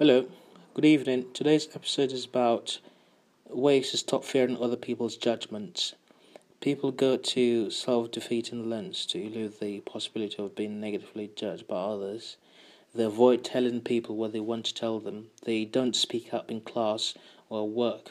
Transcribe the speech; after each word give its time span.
Hello, 0.00 0.26
good 0.74 0.84
evening. 0.84 1.26
Today's 1.32 1.68
episode 1.72 2.10
is 2.10 2.24
about 2.24 2.80
ways 3.48 3.92
to 3.92 3.96
stop 3.96 4.24
fearing 4.24 4.56
other 4.56 4.74
people's 4.74 5.16
judgments. 5.16 5.94
People 6.60 6.90
go 6.90 7.16
to 7.16 7.70
self 7.70 8.10
defeating 8.10 8.68
lengths 8.68 9.06
to 9.06 9.24
elude 9.24 9.60
the 9.60 9.78
possibility 9.82 10.42
of 10.42 10.56
being 10.56 10.80
negatively 10.80 11.30
judged 11.36 11.68
by 11.68 11.76
others. 11.76 12.36
They 12.92 13.04
avoid 13.04 13.44
telling 13.44 13.82
people 13.82 14.16
what 14.16 14.32
they 14.32 14.40
want 14.40 14.64
to 14.64 14.74
tell 14.74 14.98
them. 14.98 15.30
They 15.44 15.64
don't 15.64 15.94
speak 15.94 16.34
up 16.34 16.50
in 16.50 16.62
class 16.62 17.14
or 17.48 17.68
work. 17.68 18.10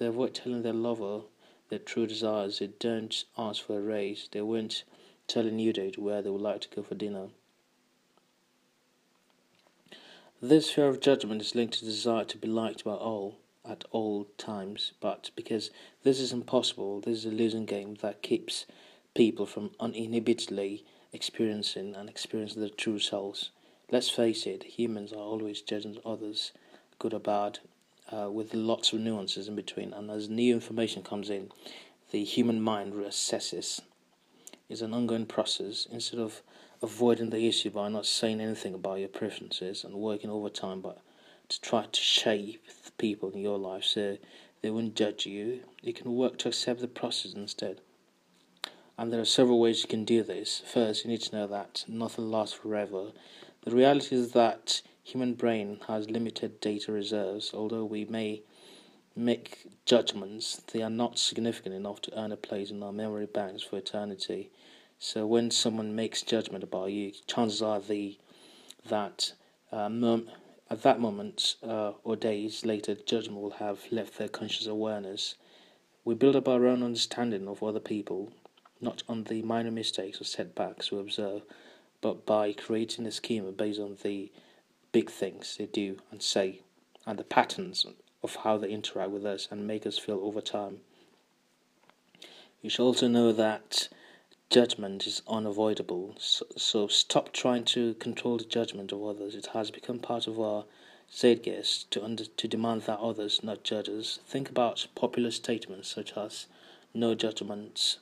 They 0.00 0.06
avoid 0.06 0.34
telling 0.34 0.62
their 0.62 0.72
lover 0.72 1.20
their 1.68 1.78
true 1.78 2.08
desires. 2.08 2.58
They 2.58 2.72
don't 2.80 3.24
ask 3.38 3.62
for 3.64 3.78
a 3.78 3.80
raise. 3.80 4.28
They 4.32 4.42
won't 4.42 4.82
tell 5.28 5.46
a 5.46 5.52
new 5.52 5.72
date 5.72 5.96
where 5.96 6.22
they 6.22 6.30
would 6.30 6.40
like 6.40 6.62
to 6.62 6.74
go 6.74 6.82
for 6.82 6.96
dinner. 6.96 7.28
This 10.42 10.70
fear 10.70 10.88
of 10.88 11.00
judgment 11.00 11.42
is 11.42 11.54
linked 11.54 11.74
to 11.74 11.84
the 11.84 11.90
desire 11.90 12.24
to 12.24 12.38
be 12.38 12.48
liked 12.48 12.82
by 12.82 12.94
all 12.94 13.36
at 13.62 13.84
all 13.90 14.24
times, 14.38 14.92
but 14.98 15.30
because 15.36 15.70
this 16.02 16.18
is 16.18 16.32
impossible, 16.32 17.02
this 17.02 17.18
is 17.18 17.26
a 17.26 17.30
losing 17.30 17.66
game 17.66 17.96
that 18.00 18.22
keeps 18.22 18.64
people 19.14 19.44
from 19.44 19.72
uninhibitedly 19.78 20.82
experiencing 21.12 21.94
and 21.94 22.08
experiencing 22.08 22.62
their 22.62 22.70
true 22.70 22.98
selves. 22.98 23.50
Let's 23.90 24.08
face 24.08 24.46
it, 24.46 24.62
humans 24.62 25.12
are 25.12 25.16
always 25.16 25.60
judging 25.60 25.98
others, 26.06 26.52
good 26.98 27.12
or 27.12 27.20
bad, 27.20 27.58
uh, 28.10 28.30
with 28.30 28.54
lots 28.54 28.94
of 28.94 29.00
nuances 29.00 29.46
in 29.46 29.56
between, 29.56 29.92
and 29.92 30.10
as 30.10 30.30
new 30.30 30.54
information 30.54 31.02
comes 31.02 31.28
in, 31.28 31.50
the 32.12 32.24
human 32.24 32.62
mind 32.62 32.94
reassesses. 32.94 33.82
It's 34.70 34.80
an 34.80 34.94
ongoing 34.94 35.26
process. 35.26 35.86
Instead 35.92 36.20
of 36.20 36.40
avoiding 36.82 37.30
the 37.30 37.46
issue 37.46 37.70
by 37.70 37.88
not 37.88 38.06
saying 38.06 38.40
anything 38.40 38.74
about 38.74 38.98
your 38.98 39.08
preferences 39.08 39.84
and 39.84 39.94
working 39.94 40.30
overtime 40.30 40.80
but 40.80 40.98
to 41.48 41.60
try 41.60 41.84
to 41.84 42.00
shape 42.00 42.64
the 42.84 42.92
people 42.92 43.30
in 43.30 43.40
your 43.40 43.58
life 43.58 43.84
so 43.84 44.16
they 44.62 44.70
won't 44.70 44.94
judge 44.94 45.26
you. 45.26 45.60
You 45.82 45.92
can 45.92 46.14
work 46.14 46.38
to 46.38 46.48
accept 46.48 46.80
the 46.80 46.88
process 46.88 47.34
instead. 47.34 47.80
And 48.96 49.12
there 49.12 49.20
are 49.20 49.26
several 49.26 49.58
ways 49.58 49.82
you 49.82 49.88
can 49.88 50.04
do 50.04 50.22
this. 50.22 50.62
First, 50.66 51.04
you 51.04 51.10
need 51.10 51.22
to 51.22 51.34
know 51.34 51.46
that 51.46 51.84
nothing 51.88 52.30
lasts 52.30 52.54
forever. 52.54 53.12
The 53.64 53.74
reality 53.74 54.14
is 54.14 54.32
that 54.32 54.82
human 55.02 55.34
brain 55.34 55.80
has 55.88 56.10
limited 56.10 56.60
data 56.60 56.92
reserves. 56.92 57.52
Although 57.54 57.84
we 57.84 58.04
may 58.04 58.42
make 59.16 59.66
judgments, 59.86 60.62
they 60.72 60.82
are 60.82 60.90
not 60.90 61.18
significant 61.18 61.74
enough 61.74 62.00
to 62.02 62.18
earn 62.18 62.32
a 62.32 62.36
place 62.36 62.70
in 62.70 62.82
our 62.82 62.92
memory 62.92 63.26
banks 63.26 63.62
for 63.62 63.78
eternity. 63.78 64.50
So 65.02 65.26
when 65.26 65.50
someone 65.50 65.96
makes 65.96 66.20
judgment 66.20 66.62
about 66.62 66.92
you, 66.92 67.12
chances 67.26 67.62
are 67.62 67.80
the 67.80 68.18
that 68.86 69.32
uh, 69.72 69.88
mom, 69.88 70.28
at 70.68 70.82
that 70.82 71.00
moment 71.00 71.56
uh, 71.66 71.92
or 72.04 72.16
days 72.16 72.66
later, 72.66 72.94
judgment 72.94 73.40
will 73.40 73.52
have 73.52 73.80
left 73.90 74.18
their 74.18 74.28
conscious 74.28 74.66
awareness. 74.66 75.36
We 76.04 76.14
build 76.14 76.36
up 76.36 76.46
our 76.46 76.66
own 76.66 76.82
understanding 76.82 77.48
of 77.48 77.62
other 77.62 77.80
people, 77.80 78.30
not 78.78 79.02
on 79.08 79.24
the 79.24 79.40
minor 79.40 79.70
mistakes 79.70 80.20
or 80.20 80.24
setbacks 80.24 80.92
we 80.92 81.00
observe, 81.00 81.44
but 82.02 82.26
by 82.26 82.52
creating 82.52 83.06
a 83.06 83.10
schema 83.10 83.52
based 83.52 83.80
on 83.80 83.96
the 84.02 84.30
big 84.92 85.10
things 85.10 85.56
they 85.56 85.64
do 85.64 85.96
and 86.10 86.22
say, 86.22 86.60
and 87.06 87.18
the 87.18 87.24
patterns 87.24 87.86
of 88.22 88.36
how 88.36 88.58
they 88.58 88.68
interact 88.68 89.12
with 89.12 89.24
us 89.24 89.48
and 89.50 89.66
make 89.66 89.86
us 89.86 89.96
feel 89.96 90.20
over 90.22 90.42
time. 90.42 90.80
You 92.60 92.68
should 92.68 92.84
also 92.84 93.08
know 93.08 93.32
that 93.32 93.88
judgment 94.50 95.06
is 95.06 95.22
unavoidable. 95.28 96.16
So, 96.18 96.44
so, 96.56 96.88
stop 96.88 97.32
trying 97.32 97.64
to 97.66 97.94
control 97.94 98.36
the 98.36 98.44
judgment 98.44 98.90
of 98.90 99.02
others. 99.02 99.36
It 99.36 99.46
has 99.54 99.70
become 99.70 100.00
part 100.00 100.26
of 100.26 100.40
our 100.40 100.64
zeitgeist 101.08 101.88
to 101.92 102.04
under, 102.04 102.24
to 102.24 102.48
demand 102.48 102.82
that 102.82 102.98
others 102.98 103.44
not 103.44 103.62
judge 103.62 103.88
us. 103.88 104.18
Think 104.26 104.50
about 104.50 104.88
popular 104.96 105.30
statements 105.30 105.88
such 105.88 106.16
as 106.16 106.46
"no 106.92 107.14
judgments" 107.14 107.98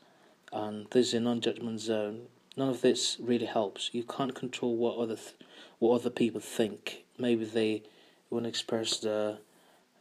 and 0.51 0.87
"this 0.91 1.09
is 1.09 1.15
a 1.15 1.21
non-judgment 1.21 1.81
zone." 1.81 2.29
None 2.57 2.71
of 2.71 2.81
this 2.81 3.19
really 3.21 3.47
helps. 3.47 3.91
You 3.93 4.03
can't 4.03 4.35
control 4.35 4.75
what 4.75 4.97
other 4.97 5.17
th- 5.17 5.37
what 5.79 5.97
other 5.97 6.11
people 6.11 6.41
think. 6.41 7.05
Maybe 7.19 7.45
they 7.45 7.83
want 8.31 8.47
to 8.47 8.49
express 8.49 8.99
the 8.99 9.39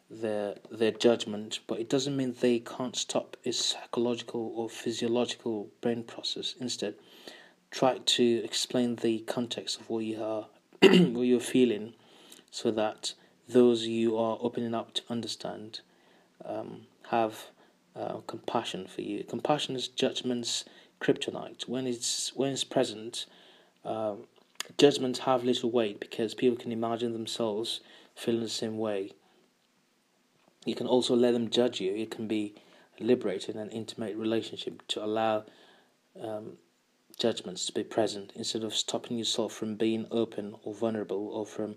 their 0.10 0.56
their 0.72 0.92
judgment, 0.92 1.60
but 1.68 1.80
it 1.80 1.90
doesn't 1.90 2.16
mean 2.16 2.36
they 2.40 2.60
can't 2.60 2.96
stop 2.96 3.36
a 3.46 3.52
psychological 3.52 4.54
or 4.56 4.70
physiological 4.70 5.70
brain 5.82 6.04
process. 6.04 6.56
Instead, 6.60 6.96
try 7.72 7.98
to 7.98 8.42
explain 8.44 8.96
the 8.98 9.20
context 9.20 9.80
of 9.80 9.90
what 9.90 10.06
you 10.06 10.22
are 10.24 10.48
what 10.82 11.24
you're 11.24 11.40
feeling, 11.40 11.94
so 12.52 12.72
that 12.72 13.14
those 13.50 13.86
you 13.88 14.18
are 14.18 14.38
opening 14.42 14.74
up 14.74 14.94
to 14.94 15.02
understand 15.10 15.82
um, 16.46 16.82
have 17.10 17.48
uh, 17.96 18.18
compassion 18.28 18.88
for 18.88 19.02
you. 19.02 19.24
Compassion 19.24 19.76
is 19.76 19.88
judgment's 19.88 20.64
kryptonite. 21.02 21.68
When 21.68 21.86
it's 21.86 22.34
when 22.36 22.52
it's 22.52 22.64
present, 22.64 23.26
uh, 23.84 24.16
judgments 24.78 25.20
have 25.20 25.44
little 25.44 25.70
weight 25.70 26.00
because 26.00 26.34
people 26.34 26.58
can 26.58 26.72
imagine 26.72 27.12
themselves 27.12 27.82
feeling 28.16 28.42
the 28.42 28.50
same 28.50 28.78
way 28.78 29.12
you 30.68 30.76
can 30.76 30.88
also 30.88 31.16
let 31.16 31.32
them 31.32 31.50
judge 31.50 31.80
you. 31.80 31.96
It 31.96 32.12
can 32.12 32.28
be 32.28 32.56
liberating 33.00 33.58
an 33.58 33.70
intimate 33.70 34.18
relationship 34.18 34.86
to 34.90 35.04
allow 35.04 35.46
um, 36.22 36.58
judgments 37.18 37.66
to 37.66 37.74
be 37.74 37.84
present 37.84 38.34
instead 38.36 38.64
of 38.64 38.76
stopping 38.76 39.18
yourself 39.18 39.54
from 39.54 39.76
being 39.76 40.08
open 40.12 40.56
or 40.64 40.74
vulnerable 40.74 41.30
or 41.30 41.46
from 41.46 41.76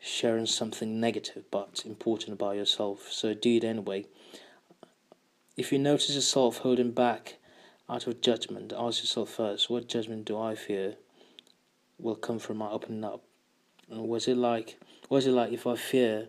sharing 0.00 0.46
something 0.46 0.98
negative 0.98 1.44
but 1.50 1.82
important 1.86 2.32
about 2.32 2.56
yourself. 2.56 3.12
So 3.12 3.32
do 3.32 3.56
it 3.56 3.64
anyway. 3.64 4.06
If 5.56 5.70
you 5.70 5.78
notice 5.78 6.14
yourself 6.14 6.58
holding 6.58 6.90
back 6.90 7.36
out 7.88 8.06
of 8.06 8.20
judgment, 8.20 8.72
ask 8.76 9.02
yourself 9.02 9.30
first 9.30 9.70
what 9.70 9.88
judgment 9.88 10.24
do 10.24 10.38
I 10.38 10.54
fear 10.54 10.96
will 11.98 12.16
come 12.16 12.38
from 12.38 12.56
my 12.56 12.70
opening 12.70 13.04
up? 13.04 13.22
And 13.88 14.08
was 14.08 14.26
it 14.26 14.36
like 14.36 14.80
was 15.08 15.26
it 15.26 15.32
like 15.32 15.52
if 15.52 15.66
I 15.66 15.76
fear 15.76 16.28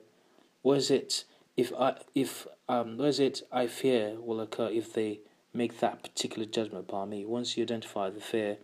was 0.61 0.91
it 0.91 1.23
if 1.55 1.71
I 1.73 1.97
if 2.15 2.47
um 2.67 2.97
what 2.97 3.09
is 3.09 3.19
it 3.19 3.41
I 3.51 3.67
fear 3.67 4.15
will 4.19 4.41
occur 4.41 4.69
if 4.69 4.93
they 4.93 5.19
make 5.53 5.79
that 5.79 6.01
particular 6.03 6.45
judgment 6.45 6.85
upon 6.89 7.09
me. 7.09 7.25
Once 7.25 7.55
you 7.55 7.63
identify 7.63 8.09
the 8.09 8.19
fear, 8.19 8.57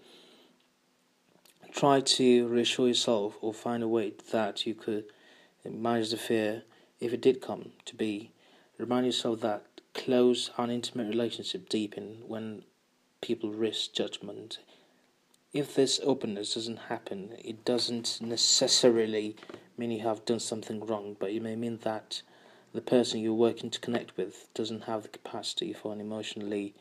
try 1.72 2.01
to 2.01 2.47
reassure 2.47 2.88
yourself 2.88 3.38
or 3.41 3.53
find 3.53 3.83
a 3.83 3.88
way 3.88 4.13
that 4.31 4.66
you 4.66 4.73
could 4.73 5.05
manage 5.69 6.09
the 6.09 6.17
fear 6.17 6.63
if 7.00 7.13
it 7.13 7.22
did 7.22 7.41
come 7.41 7.72
to 7.85 7.95
be. 7.95 8.31
Remind 8.77 9.06
yourself 9.06 9.41
that 9.41 9.66
close 9.94 10.50
and 10.57 10.71
intimate 10.71 11.09
relationship 11.09 11.69
deepen 11.69 12.23
when 12.27 12.63
people 13.21 13.51
risk 13.51 13.94
judgment. 13.94 14.59
If 15.51 15.75
this 15.75 16.00
openness 16.03 16.53
doesn't 16.53 16.77
happen, 16.77 17.35
it 17.44 17.66
doesn't 17.66 18.19
necessarily 18.21 19.35
mean 19.77 19.91
you 19.91 20.01
have 20.01 20.25
done 20.25 20.39
something 20.39 20.85
wrong, 20.85 21.17
but 21.19 21.31
it 21.31 21.41
may 21.41 21.56
mean 21.56 21.79
that 21.83 22.21
the 22.74 22.81
person 22.81 23.19
you're 23.19 23.34
working 23.34 23.69
to 23.69 23.80
connect 23.80 24.16
with 24.18 24.47
doesn't 24.53 24.84
have 24.84 25.03
the 25.03 25.09
capacity 25.09 25.74
for 25.74 25.91
an 25.91 26.00
emotionally 26.00 26.75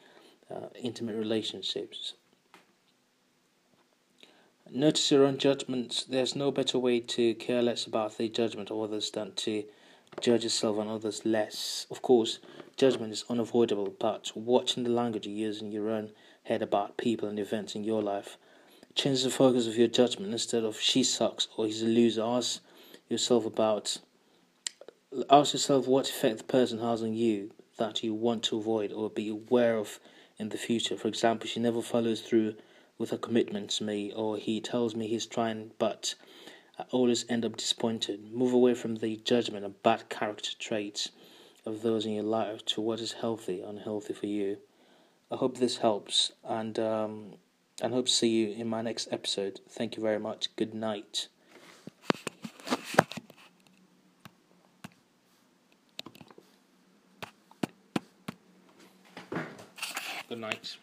uh, 0.55 0.69
intimate 0.81 1.17
relationships. 1.17 2.15
Notice 4.71 5.11
your 5.11 5.25
own 5.25 5.39
judgments. 5.39 6.05
There's 6.05 6.37
no 6.37 6.51
better 6.51 6.79
way 6.79 7.01
to 7.01 7.35
care 7.35 7.63
less 7.63 7.87
about 7.87 8.19
the 8.19 8.29
judgment 8.29 8.71
of 8.71 8.79
others 8.79 9.11
than 9.11 9.33
to 9.37 9.65
judge 10.21 10.45
yourself 10.45 10.79
and 10.79 10.91
others 10.91 11.25
less. 11.25 11.87
Of 11.91 12.03
course, 12.03 12.39
judgment 12.77 13.13
is 13.13 13.25
unavoidable, 13.31 13.95
but 13.99 14.31
watching 14.35 14.85
the 14.85 14.91
language 14.91 15.27
you 15.27 15.35
use 15.35 15.63
in 15.63 15.73
your 15.73 15.89
own 15.89 16.11
head 16.45 16.61
about 16.61 16.99
people 16.99 17.29
and 17.29 17.39
events 17.39 17.75
in 17.75 17.85
your 17.85 18.03
life 18.03 18.37
changes 18.95 19.25
the 19.25 19.31
focus 19.31 19.67
of 19.67 19.77
your 19.77 19.89
judgment. 19.89 20.33
Instead 20.33 20.65
of 20.65 20.79
she 20.79 21.03
sucks 21.03 21.49
or 21.57 21.65
he's 21.65 21.83
a 21.83 21.87
loser, 21.87 22.23
ask 22.23 22.61
yourself 23.09 23.47
about 23.47 23.99
ask 25.31 25.53
yourself 25.53 25.87
what 25.87 26.09
effect 26.09 26.39
the 26.39 26.45
person 26.45 26.81
has 26.81 27.03
on 27.03 27.15
you 27.15 27.51
that 27.79 28.03
you 28.03 28.13
want 28.13 28.43
to 28.45 28.59
avoid 28.59 28.93
or 28.93 29.09
be 29.09 29.29
aware 29.29 29.77
of 29.77 30.01
in 30.39 30.51
the 30.51 30.59
future. 30.59 30.97
For 30.97 31.09
example, 31.09 31.49
she 31.49 31.61
never 31.61 31.83
follows 31.83 32.21
through 32.21 32.55
with 32.99 33.11
her 33.11 33.19
commitment 33.19 33.71
to 33.71 33.85
me, 33.85 34.13
or 34.13 34.37
he 34.37 34.61
tells 34.61 34.95
me 34.95 35.07
he's 35.07 35.27
trying, 35.27 35.71
but 35.79 36.15
I 36.79 36.85
always 36.91 37.25
end 37.29 37.45
up 37.45 37.57
disappointed. 37.57 38.33
Move 38.33 38.53
away 38.53 38.75
from 38.75 38.97
the 38.97 39.17
judgment 39.17 39.65
and 39.65 39.83
bad 39.83 40.09
character 40.09 40.51
traits 40.59 41.11
of 41.65 41.83
those 41.83 42.07
in 42.07 42.13
your 42.13 42.25
life 42.25 42.65
to 42.67 42.81
what 42.81 43.01
is 43.01 43.13
healthy, 43.13 43.61
unhealthy 43.61 44.15
for 44.15 44.27
you. 44.27 44.59
I 45.31 45.37
hope 45.37 45.59
this 45.59 45.79
helps, 45.79 46.33
and 46.43 46.79
um, 46.79 47.35
and 47.81 47.93
hope 47.93 48.07
to 48.07 48.13
see 48.13 48.29
you 48.29 48.55
in 48.55 48.67
my 48.67 48.83
next 48.83 49.09
episode. 49.13 49.61
Thank 49.69 49.97
you 49.97 50.03
very 50.03 50.19
much. 50.19 50.55
Good 50.57 50.75
night. 50.75 51.29
Good 60.29 60.41
night. 60.41 60.77